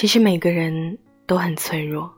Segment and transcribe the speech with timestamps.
[0.00, 2.10] 其实每个人都很脆弱，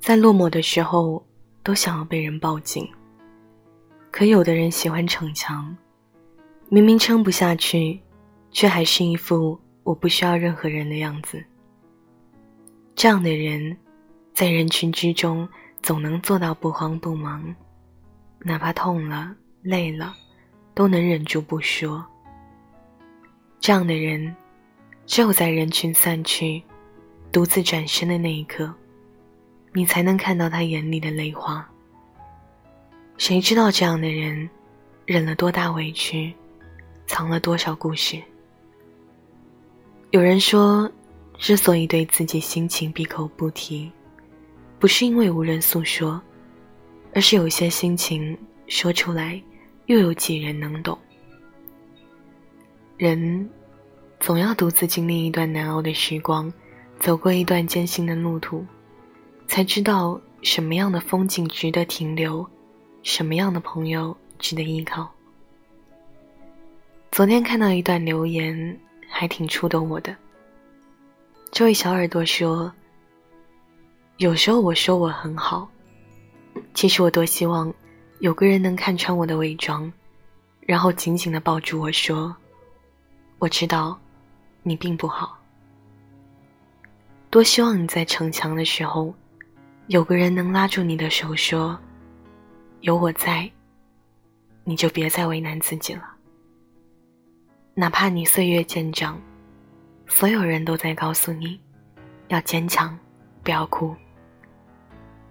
[0.00, 1.24] 在落寞的时候
[1.62, 2.84] 都想要被人抱紧。
[4.10, 5.76] 可有的人喜欢逞强，
[6.68, 8.00] 明明撑不下去，
[8.50, 11.40] 却还是一副我不需要任何人的样子。
[12.96, 13.76] 这样的人，
[14.34, 15.48] 在人群之中
[15.82, 17.54] 总能做到不慌不忙，
[18.40, 20.16] 哪怕痛了、累了，
[20.74, 22.04] 都能忍住不说。
[23.60, 24.34] 这样的人。
[25.06, 26.60] 只有在人群散去、
[27.30, 28.72] 独自转身的那一刻，
[29.72, 31.66] 你才能看到他眼里的泪花。
[33.16, 34.48] 谁知道这样的人，
[35.06, 36.34] 忍了多大委屈，
[37.06, 38.20] 藏了多少故事？
[40.10, 40.90] 有人说，
[41.38, 43.90] 之所以对自己心情闭口不提，
[44.80, 46.20] 不是因为无人诉说，
[47.14, 49.40] 而是有些心情说出来，
[49.86, 50.98] 又有几人能懂？
[52.98, 53.48] 人。
[54.18, 56.52] 总要独自经历一段难熬的时光，
[56.98, 58.66] 走过一段艰辛的路途，
[59.46, 62.44] 才知道什么样的风景值得停留，
[63.02, 65.08] 什么样的朋友值得依靠。
[67.12, 70.16] 昨天看到一段留言，还挺触动我的。
[71.52, 72.72] 这位小耳朵说
[74.18, 75.68] ：“有时候我说我很好，
[76.74, 77.72] 其实我多希望
[78.18, 79.90] 有个人能看穿我的伪装，
[80.60, 82.34] 然后紧紧的抱住我说，
[83.38, 83.96] 我知道。”
[84.68, 85.38] 你并不好，
[87.30, 89.14] 多希望你在逞强的时候，
[89.86, 91.78] 有个人能拉住你的手，说
[92.82, 93.48] ：“有我在，
[94.64, 96.02] 你就别再为难自己了。”
[97.74, 99.22] 哪怕你岁月渐长，
[100.08, 101.60] 所有人都在告诉你，
[102.26, 102.98] 要坚强，
[103.44, 103.94] 不要哭。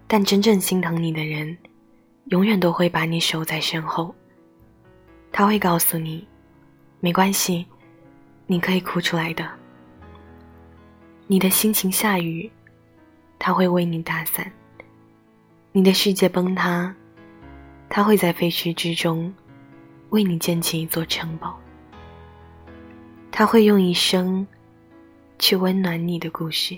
[0.08, 1.58] 但真正心疼你的人，
[2.28, 4.16] 永远都会把你守在身后。
[5.30, 6.25] 他会告诉你，
[7.02, 7.67] 没关系。
[8.47, 9.49] 你可以哭出来的。
[11.27, 12.51] 你的心情下雨，
[13.39, 14.45] 他会为你打伞；
[15.71, 16.93] 你的世界崩塌，
[17.89, 19.33] 他会在废墟之中
[20.09, 21.59] 为你建起一座城堡。
[23.31, 24.45] 他会用一生
[25.39, 26.77] 去温暖你的故事。